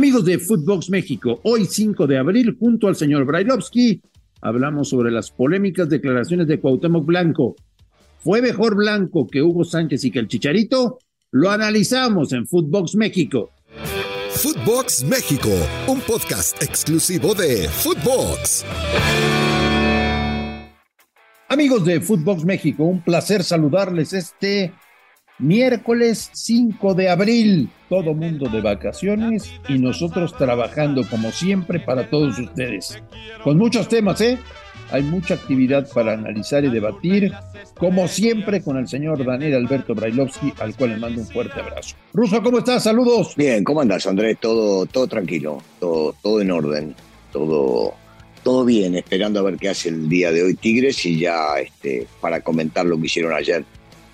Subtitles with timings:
[0.00, 4.00] Amigos de Footbox México, hoy 5 de abril, junto al señor Brailovsky,
[4.40, 7.54] hablamos sobre las polémicas declaraciones de Cuauhtémoc Blanco.
[8.20, 11.00] ¿Fue mejor Blanco que Hugo Sánchez y que el Chicharito?
[11.32, 13.50] Lo analizamos en Footbox México.
[14.30, 15.50] Footbox México,
[15.86, 18.64] un podcast exclusivo de Footbox.
[21.46, 24.72] Amigos de Footbox México, un placer saludarles este
[25.40, 27.70] miércoles 5 de abril.
[27.88, 33.02] Todo mundo de vacaciones y nosotros trabajando como siempre para todos ustedes.
[33.42, 34.38] Con muchos temas, ¿eh?
[34.92, 37.32] Hay mucha actividad para analizar y debatir,
[37.78, 41.94] como siempre con el señor Daniel Alberto Brailovsky, al cual le mando un fuerte abrazo.
[42.12, 42.82] Ruso, ¿cómo estás?
[42.82, 43.34] Saludos.
[43.36, 44.38] Bien, ¿cómo andas, Andrés?
[44.40, 46.94] Todo, todo tranquilo, todo, todo en orden,
[47.32, 47.94] todo,
[48.42, 52.08] todo bien, esperando a ver qué hace el día de hoy Tigres y ya este,
[52.20, 53.64] para comentar lo que hicieron ayer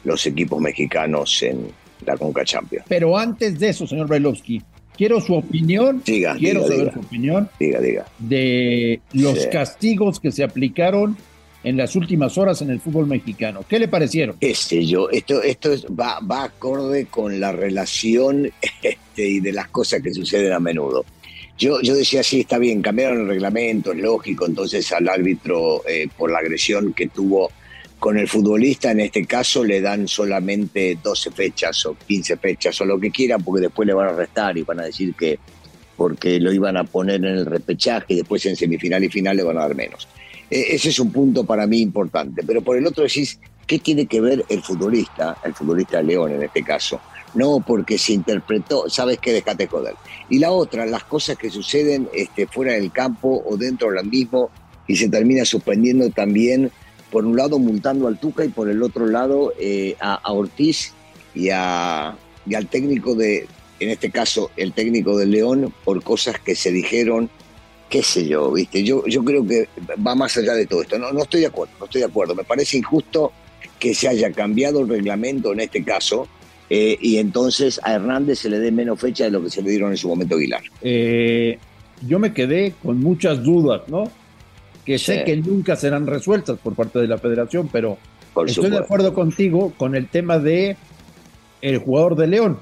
[0.07, 1.67] los equipos mexicanos en
[2.07, 2.85] la Conca Champions.
[2.89, 4.63] Pero antes de eso, señor Brailovsky,
[4.97, 6.03] quiero su opinión.
[6.05, 6.93] Diga, quiero diga, saber diga.
[6.95, 8.07] su opinión Diga, diga.
[8.19, 9.49] de los Sí.
[9.51, 11.17] castigos que se aplicaron
[11.65, 13.65] en las últimas horas en el fútbol mexicano.
[13.69, 14.37] ¿Qué le parecieron?
[14.41, 18.51] qué sé yo, esto, esto es- va, va acorde con la relación
[18.83, 21.05] este, y de las cosas que suceden a menudo.
[21.59, 26.07] Yo, yo decía, sí, está bien, cambiaron el reglamento, es lógico, entonces al árbitro eh,
[26.17, 27.51] por la agresión que tuvo
[27.99, 32.85] con el futbolista, en este caso le dan solamente 12 fechas o 15 fechas o
[32.85, 35.39] lo que quieran, porque después le van a restar y van a decir que
[35.97, 39.43] porque lo iban a poner en el repechaje y después en semifinal y final le
[39.43, 40.07] van a dar menos.
[40.51, 42.43] Eh, ese es un punto para mí importante.
[42.47, 46.43] Pero por el otro decís, ¿qué tiene que ver el futbolista, el futbolista León en
[46.43, 47.01] este caso?
[47.35, 49.95] No, porque se interpretó, sabes qué, dejate joder.
[50.31, 54.51] Y la otra, las cosas que suceden este, fuera del campo o dentro del mismo
[54.87, 56.71] y se termina suspendiendo también,
[57.17, 60.93] por un lado multando al Tuca y por el otro lado eh, a, Ortiz
[61.35, 63.47] y, a, al técnico de,
[63.81, 67.31] en este caso, el técnico de León, por cosas que se dijeron
[67.89, 68.85] qué sé yo, ¿viste?
[68.85, 69.67] Yo, yo creo que
[70.07, 70.99] va más allá de todo esto.
[70.99, 72.35] No, no estoy de acuerdo, no estoy de acuerdo.
[72.35, 73.33] Me parece injusto
[73.79, 76.29] que se haya cambiado el reglamento en este caso
[76.69, 79.71] eh, y entonces a Hernández se le dé menos fecha de lo que se le
[79.71, 80.65] dieron en su momento Aguilar.
[80.83, 81.59] Eh,
[82.07, 84.05] yo me quedé con muchas dudas, ¿no?
[84.87, 85.25] Que sé Sí.
[85.25, 87.99] que nunca serán resueltas por parte de la federación, pero
[88.33, 90.77] Por estoy de acuerdo contigo con el tema de
[91.61, 92.61] el jugador de León.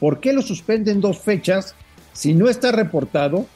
[0.00, 1.74] ¿Por qué lo suspenden dos fechas
[2.14, 3.46] si no está reportado,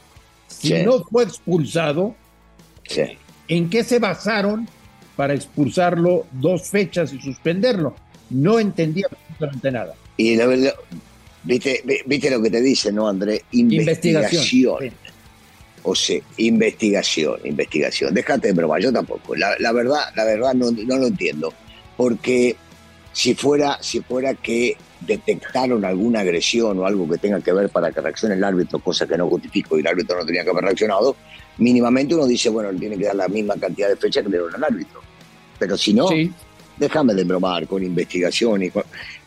[0.47, 0.83] si Sí.
[0.85, 2.15] no fue expulsado?
[2.87, 3.01] Sí.
[3.47, 4.67] ¿En qué se basaron
[5.15, 7.95] para expulsarlo dos fechas y suspenderlo?
[8.29, 9.93] No entendía absolutamente nada.
[10.17, 10.73] Y la verdad,
[11.43, 13.41] ¿viste, vi- viste lo que te dice, ¿no, André?
[13.51, 14.43] Investigación.
[14.81, 15.12] Investigación.
[15.83, 18.13] O sea, investigación, investigación.
[18.13, 19.35] Déjate de broma, yo tampoco.
[19.35, 21.53] La, la verdad, la verdad no, no lo entiendo.
[21.97, 22.55] Porque
[23.11, 27.91] si fuera, si fuera que detectaron alguna agresión o algo que tenga que ver para
[27.91, 30.63] que reaccione el árbitro, cosa que no justifico y el árbitro no tenía que haber
[30.63, 31.15] reaccionado,
[31.57, 34.37] mínimamente uno dice, bueno, le tiene que dar la misma cantidad de fechas que le
[34.37, 35.01] dieron al árbitro.
[35.59, 36.31] Pero si no, Sí,
[36.77, 38.83] déjame de bromar con investigación y con...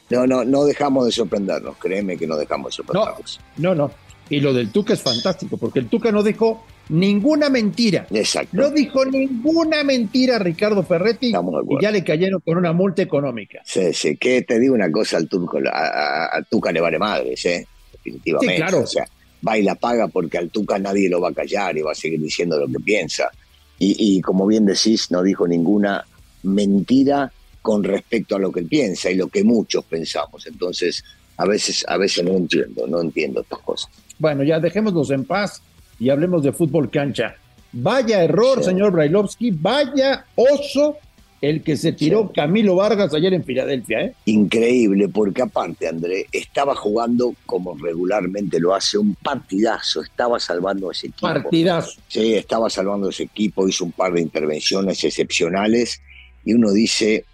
[0.08, 3.40] No, no, no dejamos de sorprendernos, créeme que no dejamos de sorprendernos.
[3.56, 4.05] no, no.
[4.28, 8.06] Y lo del Tuca es fantástico, porque el Tuca no dijo ninguna mentira.
[8.10, 8.56] Exacto.
[8.56, 13.60] No dijo ninguna mentira a Ricardo Ferretti y ya le cayeron con una multa económica.
[13.64, 16.98] Sí, sí, que te digo una cosa, al turco, a, a- al Tuca le vale
[16.98, 17.66] madres, ¿eh?
[17.92, 18.54] Definitivamente.
[18.54, 18.80] Sí, claro.
[18.80, 19.04] O sea,
[19.46, 21.94] va y la paga porque al Tuca nadie lo va a callar y va a
[21.94, 23.30] seguir diciendo lo que piensa.
[23.78, 26.04] Y, y como bien decís, no dijo ninguna
[26.42, 27.30] mentira
[27.62, 30.46] con respecto a lo que él piensa y lo que muchos pensamos.
[30.46, 31.04] Entonces,
[31.36, 33.90] a veces, a veces no entiendo, no entiendo estas cosas.
[34.18, 35.62] Bueno, ya dejémoslos en paz
[35.98, 37.36] y hablemos de fútbol cancha.
[37.72, 38.64] Vaya error, Sí.
[38.64, 40.96] señor Brailovsky, vaya oso
[41.42, 42.32] el que se tiró Sí.
[42.36, 44.14] Camilo Vargas ayer en Filadelfia, ¿eh?
[44.24, 50.92] Increíble, porque aparte, André, estaba jugando como regularmente lo hace, un partidazo, estaba salvando a
[50.92, 51.26] ese equipo.
[51.26, 52.00] Partidazo.
[52.08, 56.00] Sí, estaba salvando a ese equipo, hizo un par de intervenciones excepcionales
[56.44, 57.26] y uno dice,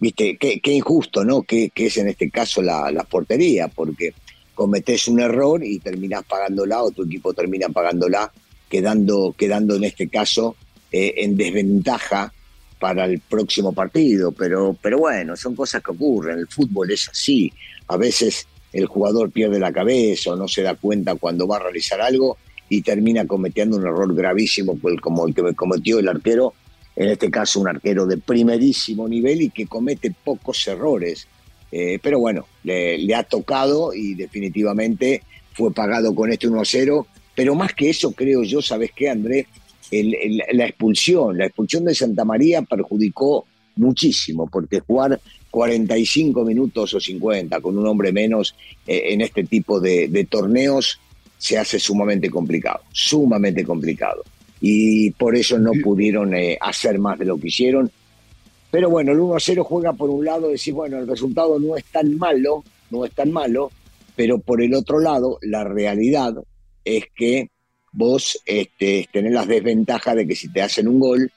[0.00, 1.42] viste, qué, injusto, ¿no?
[1.42, 4.14] Que, que es en este caso la, la portería, porque
[4.54, 8.32] cometés un error y terminás pagándola o tu equipo termina pagándola,
[8.68, 10.56] quedando, quedando en este caso
[10.92, 12.32] eh, en desventaja
[12.78, 14.32] para el próximo partido.
[14.32, 17.52] Pero, pero bueno, son cosas que ocurren, el fútbol es así,
[17.88, 21.60] a veces el jugador pierde la cabeza o no se da cuenta cuando va a
[21.60, 26.54] realizar algo y termina cometiendo un error gravísimo pues, como el que cometió el arquero,
[26.96, 31.26] en este caso un arquero de primerísimo nivel y que comete pocos errores.
[31.72, 37.06] Eh, pero bueno, le, ha tocado y definitivamente fue pagado con este 1-0.
[37.34, 39.46] Pero más que eso, creo yo, ¿sabes qué, Andrés?
[39.90, 43.44] El, el, la expulsión, la expulsión de Santa María perjudicó
[43.76, 45.20] muchísimo, porque jugar
[45.50, 48.54] 45 minutos o 50 con un hombre menos
[48.86, 51.00] eh, en este tipo de torneos
[51.38, 54.24] se hace sumamente complicado, sumamente complicado.
[54.66, 57.90] Y por eso no pudieron eh, hacer más de lo que hicieron.
[58.70, 62.16] Pero bueno, el 1-0 juega por un lado, decir, bueno, el resultado no es tan
[62.16, 63.70] malo, no es tan malo,
[64.16, 66.32] pero por el otro lado, la realidad
[66.82, 67.50] es que
[67.92, 71.30] vos este, tenés las desventajas de que si te hacen un gol,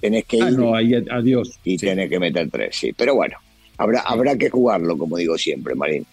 [0.00, 1.60] tenés que ah, ir no, ahí, adiós.
[1.62, 2.92] y tenés que meter tres, sí.
[2.96, 3.36] Pero bueno,
[3.78, 6.04] habrá, habrá que jugarlo, como digo siempre, Marín.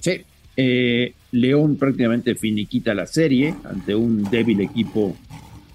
[0.00, 0.22] Sí,
[0.56, 5.16] eh, León prácticamente finiquita la serie ante un débil equipo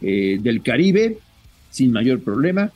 [0.01, 1.17] eh, del Caribe,
[1.69, 2.71] sin mayor problema.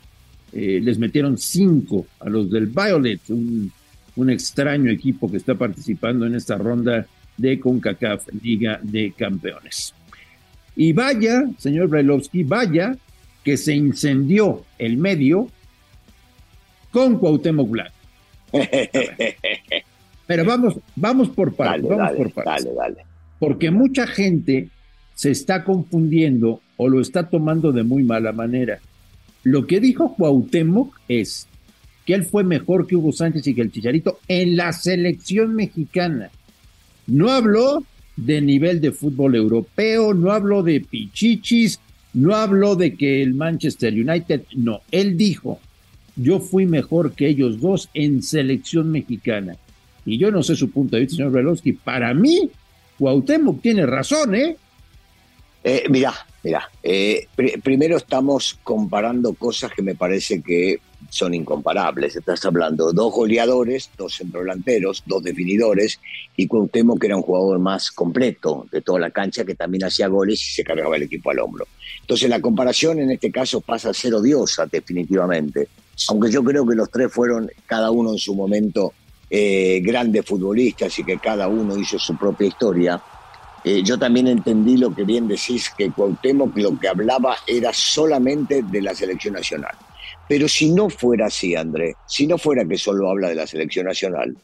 [0.53, 3.71] Eh, les metieron cinco a los del Violet, un,
[4.15, 7.05] un extraño equipo que está participando en esta ronda
[7.37, 9.93] de CONCACAF Liga de Campeones.
[10.75, 12.95] Y vaya, señor Brailovsky, vaya
[13.43, 15.47] que se incendió el medio
[16.91, 17.93] con Cuauhtémoc Blanco.
[20.27, 22.65] Pero vamos, vamos por partes, Dale, vamos dale, por partes.
[22.65, 23.05] dale, dale.
[23.39, 24.69] Porque mucha gente
[25.15, 28.79] se está confundiendo o lo está tomando de muy mala manera.
[29.43, 31.47] Lo que dijo Cuauhtémoc es
[32.07, 36.31] que él fue mejor que Hugo Sánchez y que el Chicharito en la selección mexicana.
[37.05, 37.83] No habló
[38.15, 41.79] de nivel de fútbol europeo, no habló de pichichis,
[42.15, 45.59] no habló de que el Manchester United, no, él dijo,
[46.15, 49.55] yo fui mejor que ellos dos en selección mexicana.
[50.03, 52.49] Y yo no sé su punto de vista, señor Brelowski, para mí,
[52.97, 54.57] Cuauhtémoc tiene razón, ¿eh?
[55.63, 56.69] Eh, mirá, mirá.
[56.83, 60.79] eh, pri- primero estamos comparando cosas que me parece que
[61.09, 62.15] son incomparables.
[62.15, 65.99] Estás hablando de dos goleadores, dos centrodelanteros, dos definidores,
[66.37, 70.07] y Cuauhtémoc que era un jugador más completo de toda la cancha, que también hacía
[70.07, 71.67] goles y se cargaba el equipo al hombro.
[72.01, 75.67] Entonces la comparación en este caso pasa a ser odiosa, definitivamente.
[76.09, 78.93] Aunque yo creo que los tres fueron, cada uno en su momento,
[79.29, 83.01] eh, grandes futbolistas y que cada uno hizo su propia historia.
[83.63, 88.63] Eh, yo también entendí lo que bien decís, que Cuauhtémoc lo que hablaba era solamente
[88.63, 89.75] de la selección nacional.
[90.27, 93.85] Pero si no fuera así, André, si no fuera que solo habla de la selección
[93.85, 94.35] nacional,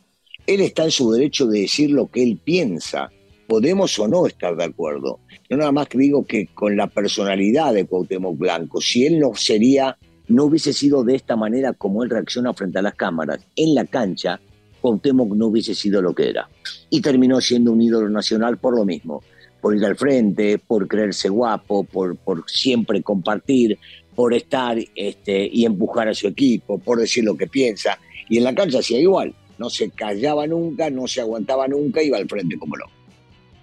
[0.45, 3.09] él está en su derecho de decir lo que él piensa.
[3.47, 5.19] Podemos o no estar de acuerdo.
[5.49, 9.33] Yo nada más que digo que con la personalidad de Cuauhtémoc Blanco, si él no
[9.33, 9.97] sería,
[10.27, 13.85] no hubiese sido de esta manera como él reacciona frente a las cámaras, en la
[13.85, 14.39] cancha,
[14.81, 16.49] Cuauhtémoc no hubiese sido lo que era
[16.89, 19.23] y terminó siendo un ídolo nacional por lo mismo,
[19.61, 23.77] por ir al frente, por creerse guapo, por, por siempre compartir,
[24.15, 27.99] por estar este, y empujar a su equipo, por decir lo que piensa.
[28.29, 32.17] Y en la cancha hacía igual, no se callaba nunca, no se aguantaba nunca, iba
[32.17, 32.91] al frente como loco.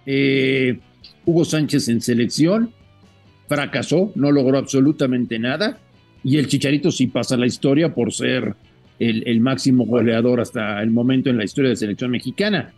[0.06, 0.78] Eh,
[1.25, 2.72] Hugo Sánchez en selección
[3.49, 5.78] fracasó, no logró absolutamente nada.
[6.22, 8.55] Y el Chicharito sí pasa la historia por ser
[8.99, 12.73] el, el máximo goleador hasta el momento en la historia de selección mexicana.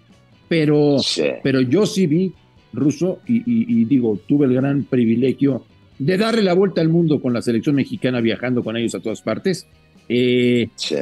[0.48, 1.24] Pero, Sí.
[1.42, 2.32] pero yo sí vi,
[2.72, 5.64] Ruso, y, y- y digo, tuve el gran privilegio
[5.98, 9.22] de darle la vuelta al mundo con la selección mexicana, viajando con ellos a todas
[9.22, 9.66] partes.
[10.08, 10.96] Eh, Sí.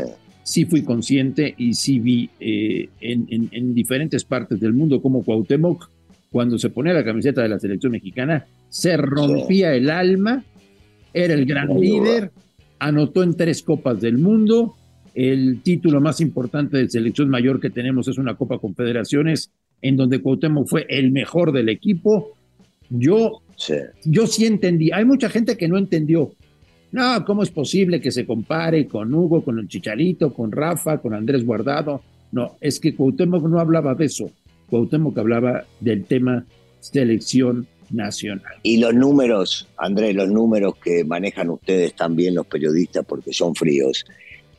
[0.45, 5.25] sí fui consciente y sí vi eh, en, en- en diferentes partes del mundo como
[5.25, 5.91] Cuauhtémoc,
[6.31, 10.45] cuando se ponía la camiseta de la selección mexicana, se rompía el alma,
[11.13, 12.31] era el gran líder,
[12.79, 14.75] anotó en tres copas del mundo,
[15.15, 19.51] el título más importante de selección mayor que tenemos es una Copa Confederaciones,
[19.81, 22.33] en donde Cuauhtémoc fue el mejor del equipo.
[22.91, 23.75] Yo Sí.
[24.05, 24.91] yo sí entendí.
[24.91, 26.33] Hay mucha gente que no entendió.
[26.91, 31.15] No, ¿cómo es posible que se compare con Hugo, con el Chicharito, con Rafa, con
[31.15, 32.03] Andrés Guardado?
[32.33, 34.31] No, es que Cuauhtémoc no hablaba de eso.
[34.69, 36.45] Cuauhtémoc hablaba del tema
[36.81, 38.55] selección nacional.
[38.63, 44.05] Y los números, Andrés, los números que manejan ustedes también los periodistas, porque son fríos,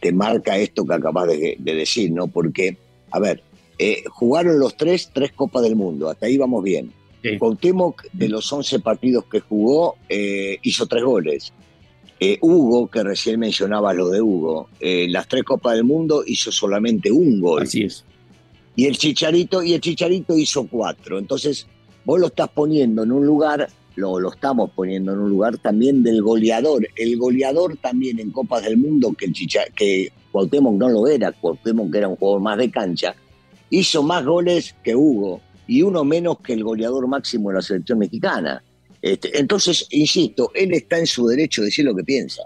[0.06, 2.28] te marca esto que acabas de, de decir, ¿no?
[2.28, 2.78] Porque,
[3.10, 3.42] a ver,
[3.80, 6.92] eh, jugaron los tres, tres Copas del Mundo, hasta ahí vamos bien.
[7.24, 7.40] Sí.
[7.40, 11.54] Cuauhtémoc, de los 11 partidos que jugó, eh, hizo tres goles.
[12.20, 17.12] Eh, Hugo, que recién mencionaba lo de Hugo, las tres Copas del Mundo hizo solamente
[17.12, 17.64] un gol.
[17.64, 18.06] Así es.
[18.76, 21.18] Y el Chicharito, y el Chicharito hizo cuatro.
[21.18, 21.66] Entonces,
[22.04, 26.04] vos lo estás poniendo en un lugar, lo, lo estamos poniendo en un lugar también
[26.04, 26.88] del goleador.
[26.96, 31.32] El goleador también en Copas del Mundo, que, el Chicha, que Cuauhtémoc no lo era,
[31.32, 33.16] Cuauhtémoc era un jugador más de cancha,
[33.70, 38.00] hizo más goles que Hugo y uno menos que el goleador máximo de la selección
[38.00, 38.62] mexicana.
[39.02, 42.42] Este, entonces, insisto, él está en su derecho de decir lo que piensa,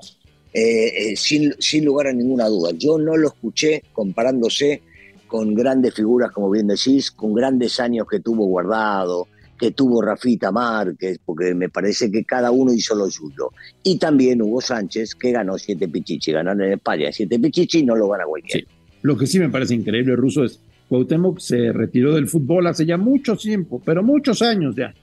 [0.54, 2.72] eh, eh, sin, sin lugar a ninguna duda.
[2.78, 4.82] Yo no lo escuché comparándose
[5.28, 9.28] con grandes figuras, como bien decís, con grandes años que tuvo guardado,
[9.60, 13.52] que tuvo Rafita Márquez, porque me parece que cada uno hizo lo suyo.
[13.84, 17.96] Y también Hugo Sánchez, que ganó siete pichichi, ganaron en España siete pichichi y no
[17.96, 18.68] lo gana cualquiera.
[18.68, 18.76] Sí.
[19.02, 22.98] Lo que sí me parece increíble, Ruso, es Cuauhtémoc se retiró del fútbol hace ya
[22.98, 24.94] mucho tiempo, pero muchos años ya.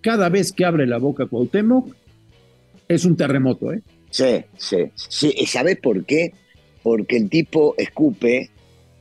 [0.00, 1.94] Cada vez que abre la boca Cuauhtémoc,
[2.86, 3.82] es un terremoto, ¿eh?
[4.10, 5.34] Sí, sí, sí.
[5.36, 6.32] ¿Y sabes por qué?
[6.82, 8.50] Porque el tipo escupe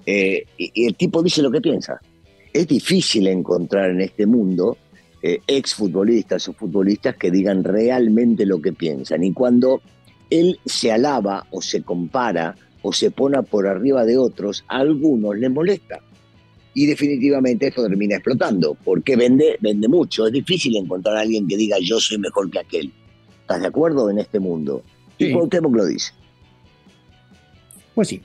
[0.06, 2.00] eh, y, el tipo dice lo que piensa.
[2.52, 4.78] Es difícil encontrar en este mundo
[5.26, 9.24] eh, exfutbolistas o futbolistas que digan realmente lo que piensan.
[9.24, 9.82] Y cuando
[10.30, 15.38] él se alaba o se compara o se pone por arriba de otros, a algunos
[15.38, 16.02] les molesta.
[16.74, 20.28] Y definitivamente esto termina explotando, porque vende, vende mucho.
[20.28, 22.92] Es difícil encontrar a alguien que diga yo soy mejor que aquel.
[23.40, 24.84] ¿Estás de acuerdo en este mundo?
[25.18, 25.28] Sí.
[25.28, 26.12] Y Cuauhtémoc lo dice.
[27.96, 28.22] Pues sí.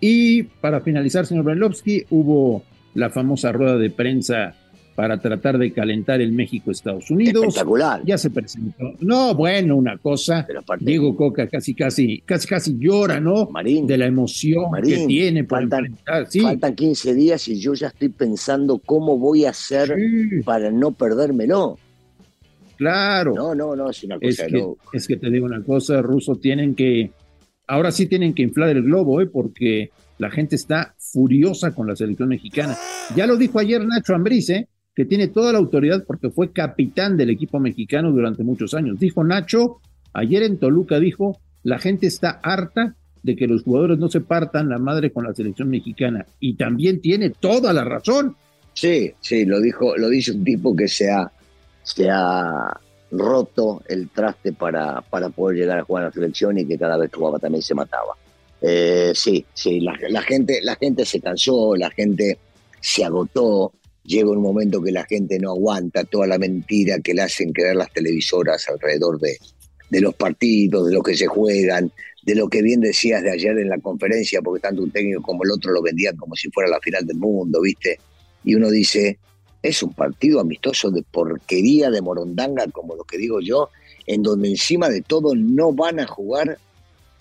[0.00, 2.62] Y para finalizar, señor Brailovsky, hubo
[2.94, 4.54] la famosa rueda de prensa
[4.98, 7.44] para tratar de calentar el México-Estados Unidos.
[7.44, 8.02] Espectacular.
[8.04, 8.94] Ya se presentó.
[8.98, 10.44] No, bueno, una cosa.
[10.80, 13.46] Diego Coca casi, casi, casi, casi llora, ¿no?
[13.48, 13.86] Marín.
[13.86, 15.96] De la emoción que tiene por faltan,
[16.42, 19.96] faltan 15 días y yo ya estoy pensando cómo voy a hacer
[20.44, 21.78] para no perdérmelo.
[22.76, 23.34] Claro.
[23.36, 24.46] No, no, no, es una cosa.
[24.46, 27.12] Es que, es que te digo una cosa, Ruso, tienen que,
[27.68, 29.26] ahora sí tienen que inflar el globo, ¿eh?
[29.26, 32.76] porque la gente está furiosa con la selección mexicana.
[33.14, 34.66] Ya lo dijo ayer Nacho Ambriz, ¿eh?
[34.98, 38.98] Que tiene toda la autoridad porque fue capitán del equipo mexicano durante muchos años.
[38.98, 39.80] Dijo Nacho,
[40.12, 44.68] ayer en Toluca dijo, la gente está harta de que los jugadores no se partan
[44.68, 46.26] la madre con la selección mexicana.
[46.40, 48.34] Y también tiene toda la razón.
[48.72, 51.30] Sí, sí, lo dijo, lo dice un tipo que se ha
[51.84, 52.76] se ha
[53.12, 56.96] roto el traste para, para poder llegar a jugar a la selección y que cada
[56.96, 58.16] vez que jugaba también se mataba.
[58.60, 62.36] Eh, sí, sí, la, gente, la gente se cansó, la gente
[62.80, 63.74] se agotó,
[64.08, 67.76] llega un momento que la gente no aguanta toda la mentira que le hacen creer
[67.76, 69.36] las televisoras alrededor de,
[69.90, 73.58] de los partidos, de lo que se juegan, de lo que bien decías de ayer
[73.58, 76.70] en la conferencia, porque tanto un técnico como el otro lo vendían como si fuera
[76.70, 78.00] la final del mundo, ¿viste?
[78.44, 79.18] Y uno dice,
[79.62, 83.68] es un partido amistoso de porquería de morondanga, como lo que digo yo,
[84.06, 86.58] en donde encima de todo no van a jugar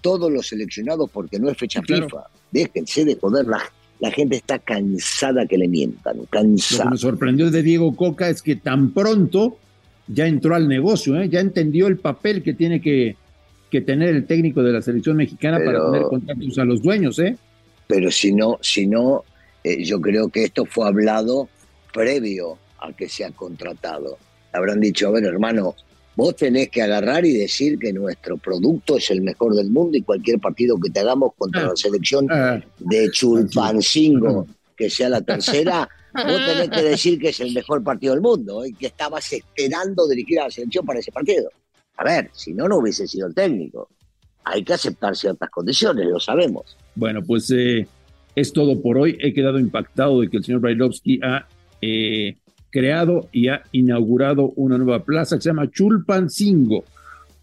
[0.01, 2.27] todos los seleccionados porque no es fecha FIFA.
[2.51, 3.61] Déjense de joder, la,
[4.11, 6.85] gente está cansada que le mientan, cansada.
[6.85, 9.57] Lo que me sorprendió de Diego Coca es que tan pronto
[10.07, 11.29] ya entró al negocio, ¿eh?
[11.29, 13.15] ya entendió el papel que tiene que,
[13.69, 17.19] que tener el técnico de la selección mexicana para tener contactos a los dueños.
[17.19, 17.35] ¿eh?
[17.87, 19.23] Pero si no, si no
[19.63, 21.49] eh, yo creo que esto fue hablado
[21.93, 24.17] previo a que sea contratado.
[24.53, 25.75] Habrán dicho, a ver hermano,
[26.17, 30.01] vos tenés que agarrar y decir que nuestro producto es el mejor del mundo y
[30.01, 31.67] cualquier partido que te hagamos contra ah.
[31.67, 32.59] la selección ah.
[32.79, 38.13] de Chulpancingo, que sea la tercera, vos tenés que decir que es el mejor partido
[38.13, 41.51] del mundo y que estabas esperando dirigir a la selección para ese partido.
[41.97, 43.87] A ver, si no, no hubiese sido el técnico.
[44.43, 46.75] Hay que aceptar ciertas condiciones, lo sabemos.
[46.95, 47.85] Bueno, pues eh,
[48.35, 49.19] es todo por hoy.
[49.21, 51.47] He quedado impactado de que el señor Brailovsky ha
[51.79, 52.37] eh,
[52.69, 56.83] creado y ha inaugurado una nueva plaza que se llama Chulpancingo.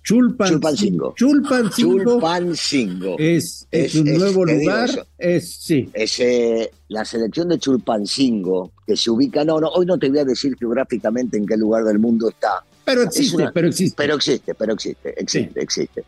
[0.05, 1.15] Chulpancingo.
[1.17, 3.17] Chulpancingo.
[3.19, 4.91] Es, es, un nuevo lugar.
[5.17, 5.89] es, sí.
[5.95, 9.45] Es eh, la selección de Chulpancingo, que se ubica.
[9.45, 12.63] No, no, hoy no te voy a decir geográficamente en qué lugar del mundo está.
[12.85, 13.97] Pero existe, pero existe.
[13.97, 16.05] Pero existe, pero existe, existe, existe.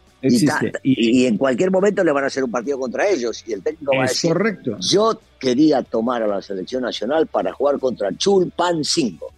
[0.82, 3.92] Y, en cualquier momento le van a hacer un partido contra ellos y el técnico
[3.96, 4.76] va a decir, correcto.
[4.80, 9.32] yo quería tomar a la selección nacional para jugar contra Chulpancingo.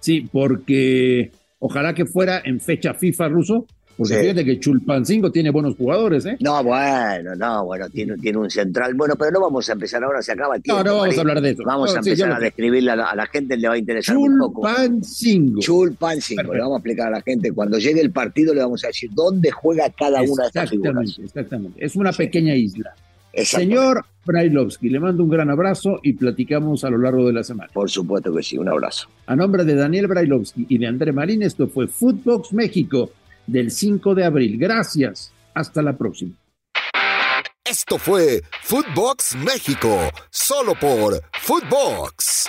[0.00, 3.66] Sí, porque ojalá que fuera en fecha FIFA ruso,
[3.98, 6.36] porque fíjate que Chulpancingo tiene buenos jugadores, ¿eh?
[6.38, 8.94] No, bueno, no, bueno, tiene, tiene un central.
[8.94, 10.84] Bueno, pero no vamos a empezar ahora, se acaba el tiempo.
[10.84, 11.64] No, no vamos a hablar de eso.
[11.66, 14.68] Vamos a empezar a describirle a la, gente, le va a interesar un poco.
[14.68, 15.60] Chulpancingo.
[15.60, 17.50] Chulpancingo, le vamos a explicar a la gente.
[17.50, 20.94] Cuando llegue el partido le vamos a decir dónde juega cada una de estas figuras.
[20.94, 21.84] Exactamente, exactamente.
[21.84, 22.94] Es una pequeña isla.
[23.34, 27.68] Señor Brailovsky, le mando un gran abrazo y platicamos a lo largo de la semana.
[27.72, 29.08] Por supuesto que sí, un abrazo.
[29.26, 33.10] A nombre de Daniel Brailovsky y de André Marín, esto fue Footbox México
[33.48, 34.56] del 5 de abril.
[34.58, 35.32] Gracias.
[35.54, 36.34] Hasta la próxima.
[37.64, 39.98] Esto fue Footbox México,
[40.30, 42.46] solo por Footbox.